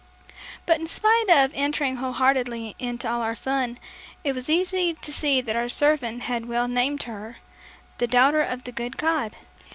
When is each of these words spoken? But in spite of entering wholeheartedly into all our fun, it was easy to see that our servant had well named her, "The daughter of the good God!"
But 0.65 0.79
in 0.79 0.87
spite 0.87 1.29
of 1.29 1.51
entering 1.53 1.97
wholeheartedly 1.97 2.73
into 2.79 3.07
all 3.07 3.21
our 3.21 3.35
fun, 3.35 3.77
it 4.23 4.33
was 4.33 4.49
easy 4.49 4.95
to 4.95 5.13
see 5.13 5.41
that 5.41 5.55
our 5.55 5.69
servant 5.69 6.23
had 6.23 6.47
well 6.47 6.67
named 6.67 7.03
her, 7.03 7.37
"The 7.99 8.07
daughter 8.07 8.41
of 8.41 8.63
the 8.63 8.71
good 8.71 8.97
God!" 8.97 9.35